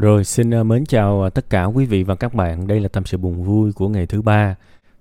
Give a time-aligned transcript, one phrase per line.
[0.00, 2.66] Rồi xin à, mến chào à, tất cả quý vị và các bạn.
[2.66, 4.56] Đây là tâm sự buồn vui của ngày thứ ba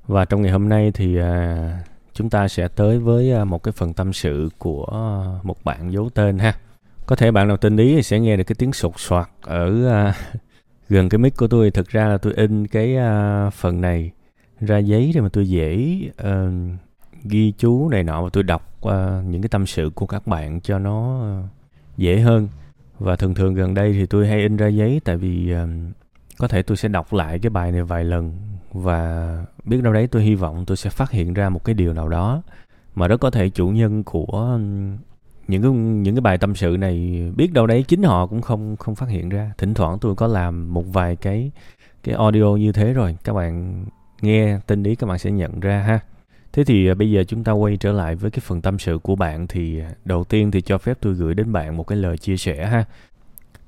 [0.08, 1.84] và trong ngày hôm nay thì à,
[2.14, 4.86] chúng ta sẽ tới với một cái phần tâm sự của
[5.44, 6.54] một bạn giấu tên ha.
[7.06, 9.70] Có thể bạn nào tên ý thì sẽ nghe được cái tiếng sột soạt ở
[10.90, 11.72] gần cái mic của tôi.
[11.72, 12.98] Thực ra là tôi in cái
[13.52, 14.12] phần này
[14.60, 16.54] ra giấy để mà tôi dễ uh,
[17.24, 18.92] ghi chú này nọ và tôi đọc uh,
[19.26, 21.44] những cái tâm sự của các bạn cho nó ờ,
[21.98, 22.48] dễ hơn
[23.00, 25.70] và thường thường gần đây thì tôi hay in ra giấy tại vì uh,
[26.38, 28.34] có thể tôi sẽ đọc lại cái bài này vài lần.
[28.74, 31.94] Và biết đâu đấy tôi hy vọng tôi sẽ phát hiện ra một cái điều
[31.94, 32.42] nào đó
[32.96, 34.60] mà rất có thể chủ nhân của
[35.48, 38.78] những cái những cái bài tâm sự này biết đâu đấy chính họ cũng không
[38.78, 39.52] không phát hiện ra.
[39.58, 41.52] Thỉnh thoảng tôi có làm một vài cái
[42.04, 43.18] cái audio như thế rồi.
[43.24, 43.86] Các bạn
[44.22, 46.00] nghe tin ý các bạn sẽ nhận ra ha.
[46.54, 48.98] Thế thì à, bây giờ chúng ta quay trở lại với cái phần tâm sự
[48.98, 51.98] của bạn thì à, đầu tiên thì cho phép tôi gửi đến bạn một cái
[51.98, 52.86] lời chia sẻ ha.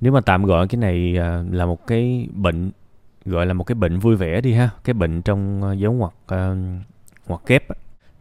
[0.02, 2.72] Nếu mà tạm gọi cái này à, là một cái bệnh
[3.26, 6.14] gọi là một cái bệnh vui vẻ đi ha, cái bệnh trong dấu ngoặc
[7.28, 7.64] ngoặc kép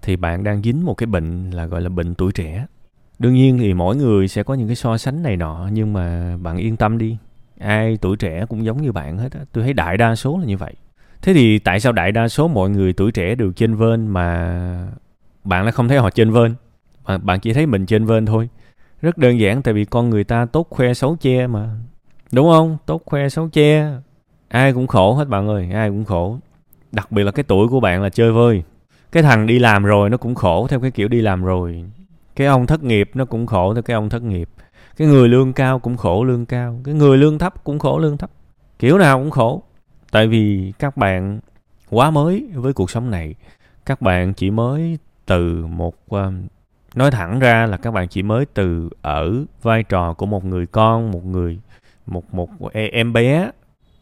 [0.03, 2.67] thì bạn đang dính một cái bệnh là gọi là bệnh tuổi trẻ.
[3.19, 6.37] Đương nhiên thì mỗi người sẽ có những cái so sánh này nọ nhưng mà
[6.37, 7.17] bạn yên tâm đi.
[7.59, 9.41] Ai tuổi trẻ cũng giống như bạn hết á.
[9.53, 10.75] Tôi thấy đại đa số là như vậy
[11.23, 14.89] thế thì tại sao đại đa số mọi người tuổi trẻ đều trên vên mà
[15.45, 16.55] bạn lại không thấy họ trên vên?
[17.07, 18.49] Bạn, bạn chỉ thấy mình trên vên thôi.
[19.03, 21.71] Rất đơn giản tại vì con người ta tốt khoe xấu che mà.
[22.33, 22.77] Đúng không?
[22.87, 23.87] Tốt khoe xấu che.
[24.49, 26.39] Ai cũng khổ hết bạn ơi ai cũng khổ.
[26.93, 28.63] Đặc biệt là cái tuổi của bạn là chơi vơi.
[29.13, 31.85] Cái thằng đi làm rồi nó cũng khổ theo cái kiểu đi làm rồi.
[32.37, 34.49] Cái ông thất nghiệp nó cũng khổ theo cái ông thất nghiệp.
[34.97, 36.81] Cái người lương cao cũng khổ lương cao.
[36.85, 38.31] Cái người lương thấp cũng khổ lương thấp.
[38.79, 39.63] Kiểu nào cũng khổ
[40.11, 41.41] tại vì các bạn
[41.91, 43.35] quá mới với cuộc sống này.
[43.87, 46.33] Các bạn chỉ mới từ một ờ,
[46.95, 50.67] nói thẳng ra là các bạn chỉ mới từ ở vai trò của một người
[50.67, 51.61] con một người
[52.07, 53.51] một một em bé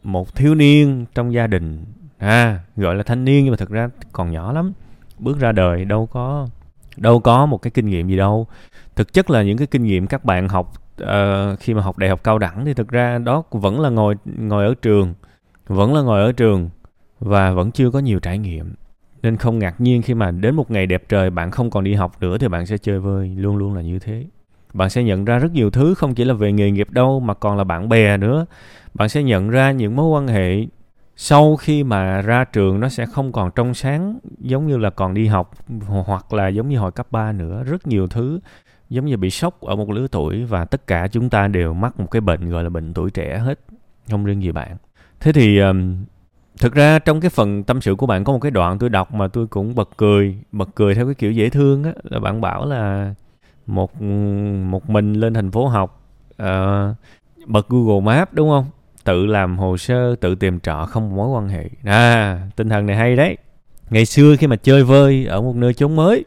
[0.03, 1.85] một thiếu niên trong gia đình.
[2.17, 4.73] À gọi là thanh niên nhưng mà thực ra còn nhỏ lắm.
[5.19, 6.47] Bước ra đời đâu có
[6.97, 8.47] đâu có một cái kinh nghiệm gì đâu.
[8.95, 10.73] Thực chất là những cái kinh nghiệm các bạn học
[11.03, 14.15] uh, khi mà học đại học cao đẳng thì thực ra đó vẫn là ngồi
[14.25, 15.13] ngồi ở trường
[15.69, 16.69] vẫn là ngồi ở trường
[17.19, 18.73] và vẫn chưa có nhiều trải nghiệm.
[19.21, 21.93] Nên không ngạc nhiên khi mà đến một ngày đẹp trời, bạn không còn đi
[21.93, 24.25] học nữa thì bạn sẽ chơi vơi, luôn luôn là như thế.
[24.73, 27.33] Bạn sẽ nhận ra rất nhiều thứ, không chỉ là về nghề nghiệp đâu mà
[27.33, 28.45] còn là bạn bè nữa.
[28.93, 30.65] Bạn sẽ nhận ra những mối quan hệ
[31.15, 35.13] sau khi mà ra trường nó sẽ không còn trong sáng, giống như là còn
[35.13, 35.51] đi học,
[35.87, 37.63] hoặc là giống như hồi cấp 3 nữa.
[37.63, 38.39] Rất nhiều thứ
[38.89, 41.99] giống như bị sốc ở một lứa tuổi và tất cả chúng ta đều mắc
[41.99, 43.59] một cái bệnh gọi là bệnh tuổi trẻ hết,
[44.09, 44.77] không riêng gì bạn
[45.19, 45.95] thế thì um,
[46.59, 49.13] thực ra trong cái phần tâm sự của bạn có một cái đoạn tôi đọc
[49.13, 52.41] mà tôi cũng bật cười bật cười theo cái kiểu dễ thương á là bạn
[52.41, 53.13] bảo là
[53.67, 54.01] một
[54.69, 56.01] một mình lên thành phố học
[56.43, 56.95] uh,
[57.45, 58.65] bật Google Maps đúng không?
[59.03, 61.69] Tự làm hồ sơ tự tìm trọ không mối quan hệ.
[61.83, 63.37] À tinh thần này hay đấy.
[63.89, 66.25] Ngày xưa khi mà chơi vơi ở một nơi chốn mới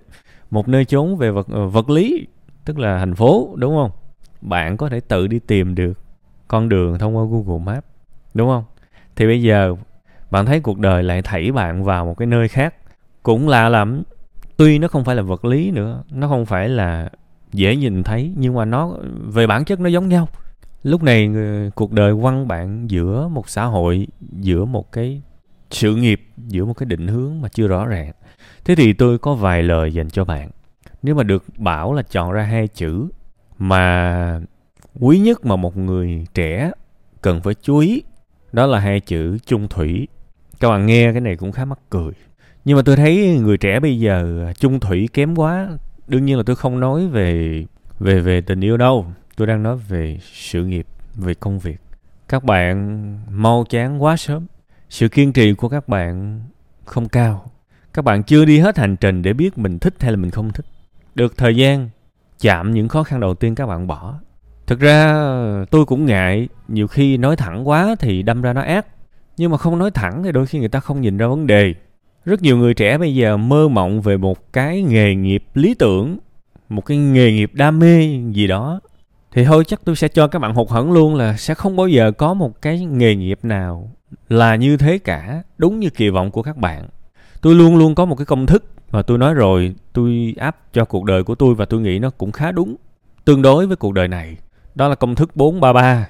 [0.51, 2.27] một nơi chốn về vật ờ, vật lý
[2.65, 3.91] tức là thành phố đúng không?
[4.41, 5.93] Bạn có thể tự đi tìm được
[6.49, 7.87] con đường thông qua Google Maps
[8.35, 8.65] đúng không?
[9.17, 9.75] Thì bây giờ,
[10.31, 12.75] bạn thấy cuộc đời lại thảy bạn vào một cái nơi khác.
[13.23, 14.03] Cũng lạ lắm,
[14.57, 17.11] tuy nó không phải là vật lý nữa, nó không phải là
[17.53, 18.93] dễ nhìn thấy, nhưng mà nó,
[19.27, 20.29] về bản chất nó giống nhau.
[20.83, 21.31] Lúc này
[21.75, 25.23] cuộc đời quăng bạn giữa một xã hội, giữa một cái
[25.71, 28.13] sự nghiệp, giữa một cái định hướng mà chưa rõ ràng.
[28.65, 30.51] Thế thì tôi có vài lời dành cho bạn.
[31.03, 33.09] Nếu mà được bảo là chọn ra hai chữ
[33.59, 34.41] mà
[35.01, 36.71] quý nhất mà một người trẻ
[37.21, 38.03] cần phải chú ý
[38.53, 40.09] đó là hai chữ chung thủy.
[40.61, 42.13] Các bạn nghe cái này cũng khá mắc cười.
[42.65, 45.69] Nhưng mà tôi thấy người trẻ bây giờ à, chung thủy kém quá.
[46.09, 47.65] Đương nhiên là tôi không nói về
[47.99, 49.07] về về tình yêu đâu.
[49.37, 51.81] Tôi đang nói về sự nghiệp, về công việc.
[52.29, 54.47] Các bạn mau chán quá sớm.
[54.89, 56.41] Sự kiên trì của các bạn
[56.85, 57.51] không cao.
[57.95, 60.53] Các bạn chưa đi hết hành trình để biết mình thích hay là mình không
[60.53, 60.67] thích.
[61.15, 61.89] Được thời gian,
[62.41, 64.15] chạm những khó khăn đầu tiên các bạn bỏ
[64.73, 65.25] thực ra,
[65.71, 68.87] tôi cũng ngại nhiều khi nói thẳng quá thì đâm ra nó ác.
[69.37, 71.75] Nhưng mà không nói thẳng thì đôi khi người ta không nhìn ra vấn đề.
[72.25, 76.19] Rất nhiều người trẻ bây giờ mơ mộng về một cái nghề nghiệp lý tưởng,
[76.69, 78.81] một cái nghề nghiệp đam mê gì đó.
[79.33, 81.89] Thì thôi, chắc tôi sẽ cho các bạn hụt hẫng luôn là sẽ không bao
[81.89, 83.91] giờ có một cái nghề nghiệp nào
[84.29, 86.89] là như thế cả, đúng như kỳ vọng của các bạn.
[87.41, 90.85] Tôi luôn luôn có một cái công thức mà tôi nói rồi, tôi áp cho
[90.85, 92.77] cuộc đời của tôi và tôi nghĩ nó cũng khá đúng,
[93.25, 94.37] tương đối với cuộc đời này
[94.75, 96.07] đó là công thức 433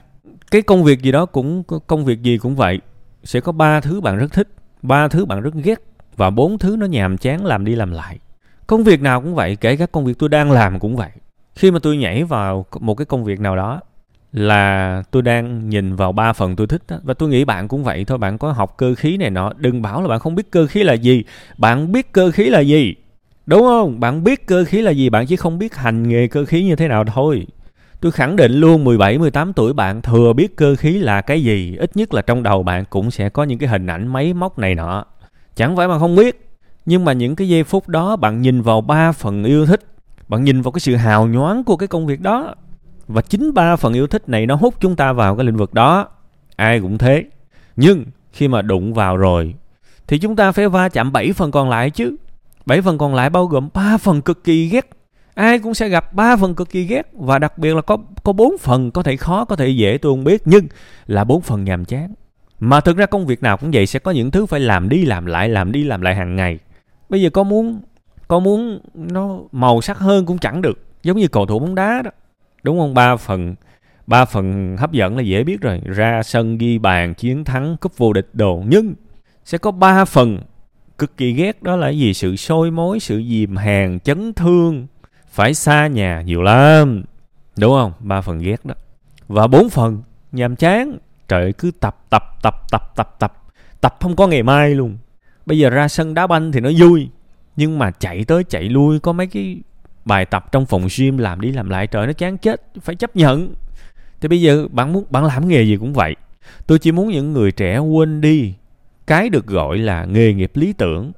[0.53, 2.81] cái công việc gì đó cũng, công việc gì cũng vậy.
[3.25, 4.49] Sẽ có ba thứ bạn rất thích,
[4.82, 5.81] ba thứ bạn rất ghét,
[6.17, 8.19] và bốn thứ nó nhàm chán làm đi làm lại.
[8.67, 11.11] Công việc nào cũng vậy, kể cả công việc tôi đang làm cũng vậy.
[11.55, 13.81] Khi mà tôi nhảy vào một cái công việc nào đó
[14.32, 16.97] là tôi đang nhìn vào ba phần tôi thích đó.
[17.03, 19.82] và tôi nghĩ bạn cũng vậy thôi, bạn có học cơ khí này nọ, đừng
[19.82, 21.25] bảo là bạn không biết cơ khí là gì.
[21.58, 22.94] Bạn biết cơ khí là gì,
[23.47, 24.00] đúng không?
[24.00, 26.76] Bạn biết cơ khí là gì, bạn chỉ không biết hành nghề cơ khí như
[26.76, 27.47] thế nào thôi
[28.03, 31.77] tôi khẳng định luôn 17 18 tuổi bạn thừa biết cơ khí là cái gì,
[31.77, 34.59] ít nhất là trong đầu bạn cũng sẽ có những cái hình ảnh máy móc
[34.59, 35.05] này nọ.
[35.55, 36.51] Chẳng phải mà không biết,
[36.87, 39.81] nhưng mà những cái giây phút đó bạn nhìn vào ba phần yêu thích,
[40.29, 42.55] bạn nhìn vào cái sự hào nhoáng của cái công việc đó.
[43.09, 45.75] Và chính ba phần yêu thích này nó hút chúng ta vào cái lĩnh vực
[45.75, 46.09] đó.
[46.57, 47.25] Ai cũng thế.
[47.77, 49.55] Nhưng khi mà đụng vào rồi,
[50.07, 52.17] thì chúng ta phải va chạm 7 phần còn lại chứ.
[52.67, 54.91] 7 phần còn lại bao gồm 3 phần cực kỳ ghét
[55.34, 58.32] ai cũng sẽ gặp ba phần cực kỳ ghét và đặc biệt là có có
[58.32, 60.67] bốn phần có thể khó, có thể dễ, tôi không biết, nhưng
[61.06, 62.14] là bốn phần nhàm chán.
[62.61, 65.05] Mà thực ra công việc nào cũng vậy, sẽ có những thứ phải làm đi
[65.05, 66.58] làm lại, làm đi làm lại hàng ngày.
[67.08, 67.81] Bây giờ có muốn
[68.29, 72.02] có muốn nó màu sắc hơn cũng chẳng được, giống như cầu thủ bóng đá
[72.02, 72.11] đó.
[72.62, 72.94] Đúng không?
[72.94, 73.55] Ba phần
[74.06, 75.81] ba phần hấp dẫn là dễ biết rồi.
[75.84, 78.62] Ra sân, ghi bàn, chiến thắng, cúp vô địch đồ.
[78.67, 78.94] Nhưng
[79.44, 80.38] sẽ có ba phần
[80.99, 82.14] cực kỳ ghét, đó là gì?
[82.14, 84.87] Sự sôi mối, sự dìm hàng, chấn thương
[85.32, 87.02] phải xa nhà nhiều lắm.
[87.58, 87.93] Đúng không?
[88.00, 88.75] Ba phần ghét đó.
[89.29, 90.02] Và bốn phần,
[90.32, 90.99] nhàm chán.
[91.29, 93.32] Trời cứ tập tập tập tập tập tập.
[93.81, 94.99] Tập không có ngày mai luôn.
[95.46, 97.08] Bây giờ ra sân đá banh thì nó vui.
[97.56, 99.61] Nhưng mà chạy tới chạy lui, có mấy cái
[100.05, 102.62] bài tập trong phòng gym làm đi làm lại, trời, nó chán chết.
[102.81, 103.55] Phải chấp nhận.
[104.20, 106.17] Thì bây giờ bạn muốn, bạn làm nghề gì cũng vậy.
[106.67, 108.55] Tôi chỉ muốn những người trẻ quên đi.
[109.06, 111.12] Cái được gọi là nghề nghiệp lý tưởng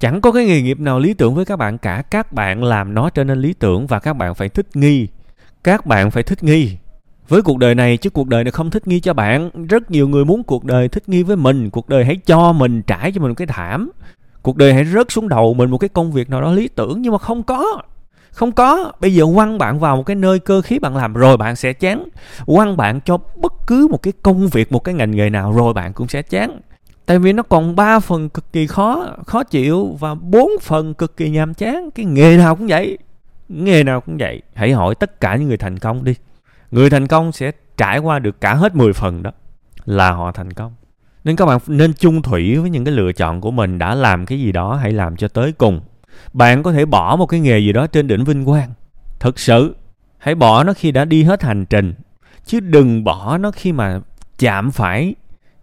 [0.00, 2.02] chẳng có cái nghề nghiệp nào lý tưởng với các bạn cả.
[2.02, 5.08] Các bạn làm nó trở nên lý tưởng và các bạn phải thích nghi.
[5.64, 6.76] Các bạn phải thích nghi.
[7.28, 9.66] Với cuộc đời này, chứ cuộc đời này không thích nghi cho bạn.
[9.68, 11.70] Rất nhiều người muốn cuộc đời thích nghi với mình.
[11.70, 13.90] Cuộc đời hãy cho mình, trải cho mình một cái thảm.
[14.42, 17.02] Cuộc đời hãy rớt xuống đầu mình một cái công việc nào đó lý tưởng,
[17.02, 17.82] nhưng mà không có.
[18.30, 18.92] Không có.
[19.00, 21.72] Bây giờ quăng bạn vào một cái nơi cơ khí bạn làm rồi bạn sẽ
[21.72, 22.08] chán.
[22.46, 25.74] Quăng bạn cho bất cứ một cái công việc, một cái ngành nghề nào rồi
[25.74, 26.60] bạn cũng sẽ chán
[27.08, 31.16] tại vì nó còn ba phần cực kỳ khó khó chịu và bốn phần cực
[31.16, 31.90] kỳ nhàm chán.
[31.90, 32.98] Cái nghề nào cũng vậy.
[33.48, 34.42] Nghề nào cũng vậy.
[34.54, 36.14] Hãy hỏi tất cả những người thành công đi.
[36.70, 39.30] Người thành công sẽ trải qua được cả hết 10 phần đó
[39.84, 40.74] là họ thành công.
[41.24, 43.78] Nên các bạn nên chung thủy với những cái lựa chọn của mình.
[43.78, 45.80] Đã làm cái gì đó, hãy làm cho tới cùng.
[46.32, 48.70] Bạn có thể bỏ một cái nghề gì đó trên đỉnh vinh quang.
[49.20, 49.76] Thực sự,
[50.18, 51.94] hãy bỏ nó khi đã đi hết hành trình.
[52.44, 54.00] Chứ đừng bỏ nó khi mà
[54.38, 55.14] chạm phải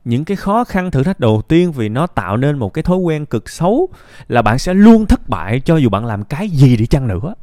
[0.05, 2.97] những cái khó khăn thử thách đầu tiên vì nó tạo nên một cái thói
[2.97, 3.89] quen cực xấu
[4.27, 7.33] là bạn sẽ luôn thất bại cho dù bạn làm cái gì đi chăng nữa.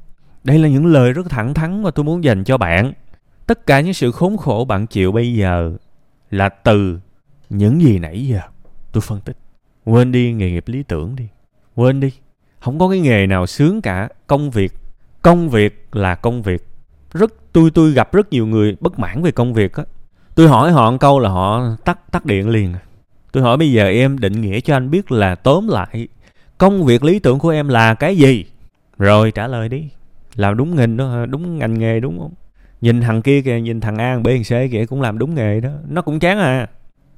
[0.44, 2.92] Đây là những lời rất thẳng thắn mà tôi muốn dành cho bạn.
[3.46, 5.72] Tất cả những sự khốn khổ bạn chịu bây giờ
[6.30, 6.98] là từ
[7.50, 8.40] những gì nãy giờ.
[8.92, 9.36] Tôi phân tích.
[9.84, 11.28] Quên đi nghề nghiệp lý tưởng đi.
[11.74, 12.12] Quên đi.
[12.60, 14.08] Không có cái nghề nào sướng cả.
[14.26, 14.72] Công việc.
[15.22, 16.68] Công việc là công việc.
[17.12, 19.84] Rất, tôi tôi gặp rất nhiều người bất mãn về công việc á
[20.34, 22.74] tôi hỏi họ một câu là họ tắt tắt điện liền.
[23.32, 26.08] Tôi hỏi bây giờ em định nghĩa cho anh biết là tóm lại
[26.58, 28.44] công việc lý tưởng của em là cái gì?
[28.98, 29.88] Rồi trả lời đi.
[30.34, 32.32] Làm đúng ngành đó, đúng ngành nghề đúng không?
[32.80, 35.60] Nhìn thằng kia kìa, nhìn thằng a b, thằng c kìa, cũng làm đúng nghề
[35.60, 35.70] đó.
[35.88, 36.66] Nó cũng chán à.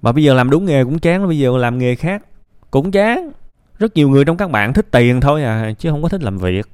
[0.03, 2.23] Mà bây giờ làm đúng nghề cũng chán, bây giờ làm nghề khác
[2.71, 3.31] cũng chán.
[3.79, 6.39] Rất nhiều người trong các bạn thích tiền thôi à chứ không có thích làm
[6.39, 6.67] việc.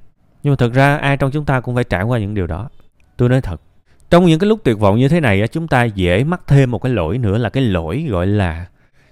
[0.42, 2.68] Nhưng mà thật ra ai trong chúng ta cũng phải trải qua những điều đó.
[3.16, 3.60] Tôi nói thật
[4.10, 6.78] trong những cái lúc tuyệt vọng như thế này chúng ta dễ mắc thêm một
[6.78, 8.66] cái lỗi nữa là cái lỗi gọi là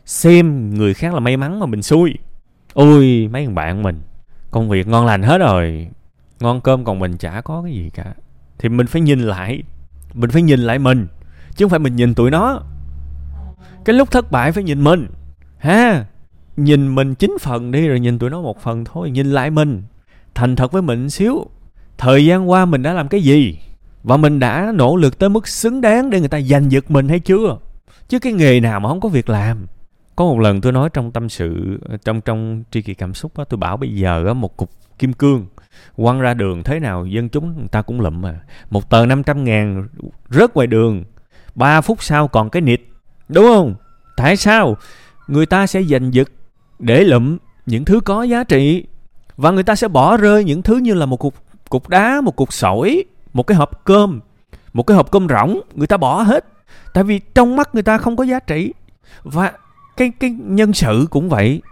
[0.05, 2.15] xem người khác là may mắn mà mình xui.
[2.75, 4.01] Ôi, mấy thằng bạn mình,
[4.51, 5.89] công việc ngon lành hết rồi.
[6.41, 8.15] Ngon cơm còn mình chả có cái gì cả.
[8.59, 9.63] Thì mình phải nhìn lại,
[10.15, 11.07] mình phải nhìn lại mình,
[11.57, 12.63] chứ không phải mình nhìn tụi nó.
[13.85, 15.07] Cái lúc thất bại phải nhìn mình.
[15.59, 16.05] Ha,
[16.57, 19.83] nhìn mình chín phần đi rồi nhìn tụi nó một phần thôi, nhìn lại mình.
[20.35, 21.47] Thành thật với mình xíu,
[21.99, 23.59] thời gian qua mình đã làm cái gì?
[24.09, 27.09] Và mình đã nỗ lực tới mức xứng đáng để người ta giành giật mình
[27.09, 27.59] hay chưa?
[28.09, 29.67] Chứ cái nghề nào mà không có việc làm?
[30.17, 33.45] Có một lần tôi nói trong tâm sự, trong trong tri kỳ cảm xúc á,
[33.49, 35.47] tôi bảo bây giờ á, một cục kim cương
[35.97, 39.45] quăng ra đường thế nào dân chúng người ta cũng lụm mà một tờ 500
[39.45, 39.89] ngàn
[40.31, 41.05] rớt ngoài đường
[41.55, 42.81] 3 phút sau còn cái nịt,
[43.29, 43.75] đúng không?
[44.17, 44.77] Tại sao
[45.27, 46.29] người ta sẽ giành giật
[46.79, 47.37] để lụm
[47.67, 48.85] những thứ có giá trị?
[49.37, 51.35] Và người ta sẽ bỏ rơi những thứ như là một cục
[51.69, 54.21] cục đá, một cục sỏi một cái hộp cơm
[54.73, 56.45] một cái hộp cơm rỗng người ta bỏ hết.
[56.95, 58.73] Tại vì trong mắt người ta không có giá trị.
[59.23, 59.53] Và
[59.97, 61.63] cái cái nhân sự cũng vậy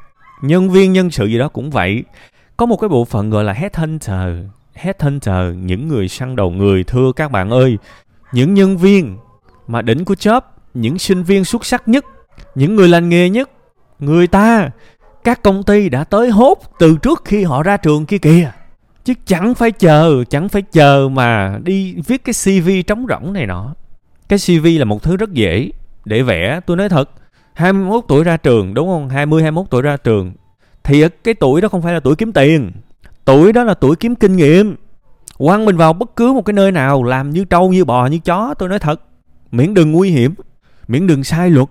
[0.42, 2.04] nhân viên nhân sự gì đó cũng vậy.
[2.56, 4.44] Có một cái bộ phận gọi là headhunter
[4.74, 7.78] headhunter những người săn đầu người thưa các bạn ơi.
[8.32, 9.16] Những nhân viên
[9.66, 12.04] mà đỉnh của chớp, những sinh viên xuất sắc nhất
[12.54, 13.50] những người lành nghề nhất
[13.98, 14.70] người ta
[15.24, 18.52] các công ty đã tới hốt từ trước khi họ ra trường kia kìa
[19.06, 23.46] chứ chẳng phải chờ chẳng phải chờ mà đi viết cái cv trống rỗng này
[23.46, 23.74] nọ.
[24.28, 25.70] Cái cv là một thứ rất dễ
[26.04, 27.10] để vẽ tôi nói thật.
[27.54, 29.08] 21 tuổi ra trường đúng không?
[29.08, 30.32] 20 21 tuổi ra trường.
[30.84, 32.72] Thì cái tuổi đó không phải là tuổi kiếm tiền.
[33.24, 34.76] Tuổi đó là tuổi kiếm kinh nghiệm.
[35.38, 38.18] Quăng mình vào bất cứ một cái nơi nào làm như trâu như bò như
[38.18, 39.00] chó tôi nói thật.
[39.50, 40.34] Miễn đừng nguy hiểm
[40.88, 41.68] miễn đừng sai luật.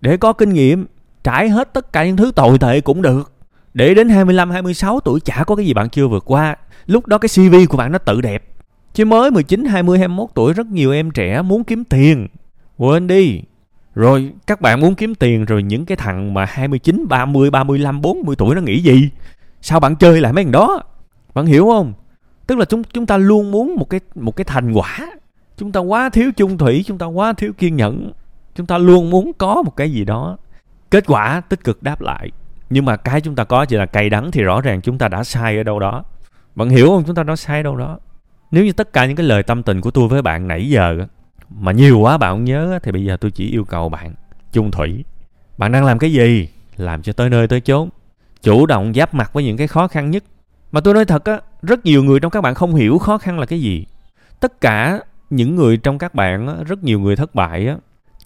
[0.00, 0.86] Để có kinh nghiệm
[1.24, 3.32] trải hết tất cả những thứ tồi tệ cũng được.
[3.74, 6.56] Để đến 25, 26 tuổi chả có cái gì bạn chưa vượt qua
[6.88, 8.44] lúc đó cái CV của bạn nó tự đẹp
[8.92, 12.26] chứ mới 19, 20, 21 tuổi rất nhiều em trẻ muốn kiếm tiền
[12.76, 13.42] quên đi
[13.94, 18.36] rồi các bạn muốn kiếm tiền rồi những cái thằng mà 29, 30, 35, 40
[18.36, 19.10] tuổi nó nghĩ gì?
[19.60, 20.82] Sao bạn chơi lại mấy thằng đó?
[21.34, 21.92] Bạn hiểu không?
[22.46, 24.98] Tức là chúng chúng ta luôn muốn một cái một cái thành quả.
[25.56, 28.12] Chúng ta quá thiếu chung thủy, chúng ta quá thiếu kiên nhẫn.
[28.54, 30.36] Chúng ta luôn muốn có một cái gì đó.
[30.90, 32.30] Kết quả tích cực đáp lại.
[32.70, 35.08] Nhưng mà cái chúng ta có chỉ là cay đắng thì rõ ràng chúng ta
[35.08, 36.04] đã sai ở đâu đó.
[36.58, 37.04] Bạn hiểu không?
[37.06, 37.98] Chúng ta nói sai đâu đó.
[38.50, 41.06] Nếu như tất cả những cái lời tâm tình của tôi với bạn nãy giờ
[41.50, 44.14] mà nhiều quá bạn không nhớ thì bây giờ tôi chỉ yêu cầu bạn
[44.52, 45.04] chung thủy.
[45.58, 46.48] Bạn đang làm cái gì?
[46.76, 47.88] Làm cho tới nơi tới chốn.
[48.42, 50.24] Chủ động giáp mặt với những cái khó khăn nhất.
[50.72, 53.38] Mà tôi nói thật á rất nhiều người trong các bạn không hiểu khó khăn
[53.38, 53.86] là cái gì.
[54.40, 55.00] Tất cả
[55.30, 57.76] những người trong các bạn á, rất nhiều người thất bại á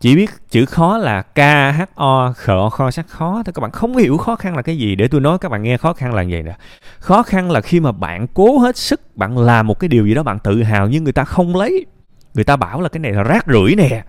[0.03, 1.39] chỉ biết chữ khó là k
[1.79, 3.43] h o khờ kho sắc khó.
[3.47, 4.95] Thì các bạn không hiểu khó khăn là cái gì.
[4.97, 6.57] Để tôi nói các bạn nghe khó khăn là gì nè.
[6.99, 10.15] Khó khăn là khi mà bạn cố hết sức, bạn làm một cái điều gì
[10.15, 11.87] đó bạn tự hào nhưng người ta không lấy.
[12.35, 14.05] Người ta bảo là cái này là rác rưởi nè.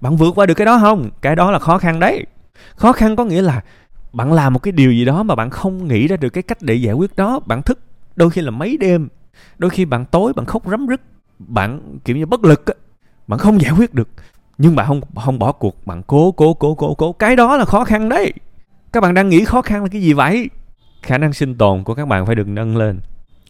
[0.00, 1.10] Bạn vượt qua được cái đó không?
[1.22, 2.26] Cái đó là khó khăn đấy.
[2.76, 3.62] Khó khăn có nghĩa là
[4.12, 6.58] bạn làm một cái điều gì đó mà bạn không nghĩ ra được cái cách
[6.60, 7.40] để giải quyết đó.
[7.46, 7.78] Bạn thức
[8.16, 9.08] đôi khi là mấy đêm.
[9.58, 11.00] Đôi khi bạn tối bạn khóc rắm rứt.
[11.38, 12.74] Bạn, kiểu như, bất lực á.
[13.26, 14.08] Bạn không giải quyết được
[14.58, 17.12] nhưng bạn không không bỏ cuộc, bạn cố cố cố cố cố.
[17.12, 18.32] Cái đó là khó khăn đấy.
[18.92, 20.50] Các bạn đang nghĩ khó khăn là cái gì vậy?
[21.02, 23.00] Khả năng sinh tồn của các bạn phải được nâng lên.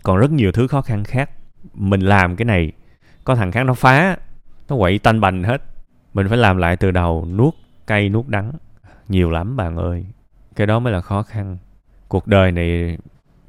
[0.02, 1.30] Còn rất nhiều thứ khó khăn khác.
[1.74, 2.72] Mình làm cái này,
[3.24, 4.16] có thằng khác nó phá,
[4.68, 5.62] nó quậy tanh bành hết.
[6.14, 7.54] Mình phải làm lại từ đầu, nuốt
[7.86, 8.52] cay, nuốt đắng.
[9.08, 10.06] Nhiều lắm, bạn ơi.
[10.56, 11.56] Cái đó mới là khó khăn.
[12.08, 12.98] Cuộc đời này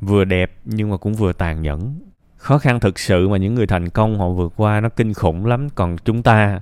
[0.02, 2.00] vừa đẹp nhưng mà cũng vừa tàn nhẫn.
[2.38, 5.46] Khó khăn thực sự mà những người thành công họ vượt qua nó kinh khủng
[5.46, 5.70] lắm.
[5.70, 6.60] Còn chúng ta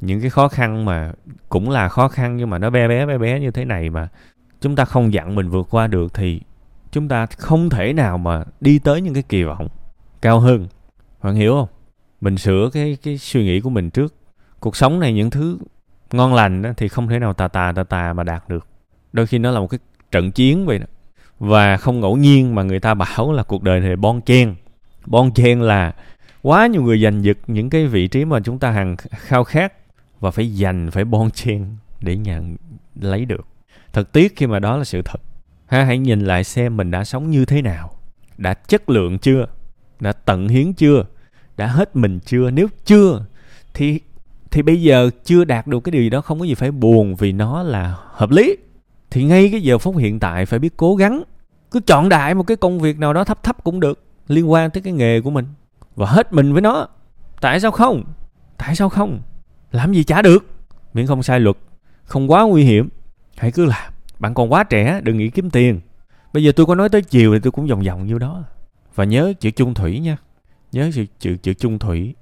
[0.00, 1.12] những cái khó khăn mà
[1.48, 4.08] cũng là khó khăn nhưng mà nó bé bé bé bé như thế này mà
[4.60, 6.40] chúng ta không dặn mình vượt qua được thì
[6.92, 9.68] chúng ta không thể nào mà đi tới những cái kỳ vọng
[10.22, 10.66] cao hơn.
[11.22, 11.68] Bạn hiểu không?
[12.20, 14.14] Mình sửa cái cái suy nghĩ của mình trước.
[14.60, 15.58] Cuộc sống này những thứ
[16.12, 18.66] ngon lành đó, thì không thể nào tà tà tà tà mà đạt được.
[19.12, 20.86] Đôi khi nó là một cái trận chiến vậy đó.
[21.38, 24.54] Và không ngẫu nhiên mà người ta bảo là cuộc đời này bon chen.
[25.06, 25.94] Bon chen là
[26.42, 29.72] quá nhiều người giành giật những cái vị trí mà chúng ta hằng khao khát
[30.20, 32.56] và phải dành phải bon chen để nhận
[32.94, 33.46] lấy được.
[33.92, 35.20] Thật tiếc khi mà đó là sự thật.
[35.66, 37.90] Ha, hãy nhìn lại xem mình đã sống như thế nào.
[38.38, 39.46] Đã chất lượng chưa?
[40.00, 41.04] Đã tận hiến chưa?
[41.56, 42.50] Đã hết mình chưa?
[42.50, 43.24] Nếu chưa,
[43.74, 44.00] thì
[44.50, 47.14] thì bây giờ chưa đạt được cái điều gì đó không có gì phải buồn
[47.14, 48.56] vì nó là hợp lý.
[49.10, 51.22] Thì ngay cái giờ phút hiện tại phải biết cố gắng.
[51.70, 54.70] Cứ chọn đại một cái công việc nào đó thấp thấp cũng được, liên quan
[54.70, 55.46] tới cái nghề của mình.
[55.94, 56.88] Và hết mình với nó.
[57.40, 58.04] Tại sao không?
[58.58, 59.20] Tại sao không?
[59.70, 60.46] Làm gì chả được.
[60.94, 61.56] Miễn không sai luật
[62.04, 62.88] không quá nguy hiểm.
[63.36, 63.92] Hãy cứ làm.
[64.18, 65.80] Bạn còn quá trẻ đừng nghĩ kiếm tiền.
[66.32, 68.44] Bây giờ tôi có nói tới chiều thì tôi cũng vòng vòng như đó.
[68.94, 70.16] Và nhớ chữ chung thủy nha.
[70.72, 72.14] Nhớ chữ, chữ chữ chung thủy.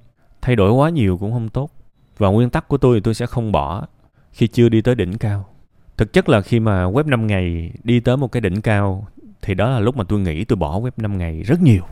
[0.42, 1.70] Thay đổi quá nhiều cũng không tốt.
[2.18, 3.86] Và nguyên tắc của tôi thì tôi sẽ không bỏ
[4.32, 5.48] khi chưa đi tới đỉnh cao.
[5.96, 9.06] Thực chất là khi mà web 5 ngày đi tới một cái đỉnh cao
[9.42, 11.82] thì đó là lúc mà tôi nghĩ tôi bỏ web 5 ngày rất nhiều.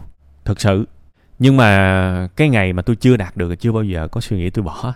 [0.45, 0.87] Thực sự.
[1.39, 4.51] Nhưng mà cái ngày mà tôi chưa đạt được chưa bao giờ có suy nghĩ
[4.51, 4.95] tôi bỏ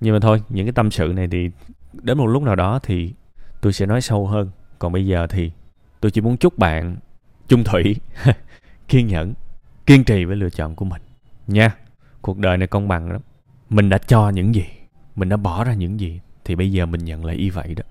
[0.00, 1.50] nhưng mà thôi, những cái tâm sự này thì
[1.92, 3.12] đến một lúc nào đó thì
[3.60, 4.50] tôi sẽ nói sâu hơn.
[4.78, 5.50] Còn bây giờ thì
[6.00, 6.96] tôi chỉ muốn chúc bạn
[7.48, 7.96] chung thủy,
[8.88, 9.34] kiên nhẫn,
[9.86, 11.02] kiên trì với lựa chọn của mình.
[11.46, 11.76] Nha,
[12.22, 13.20] cuộc đời này công bằng lắm.
[13.70, 14.64] Mình đã cho những gì,
[15.16, 17.82] mình đã bỏ ra những gì, thì bây giờ mình nhận lại y vậy đó.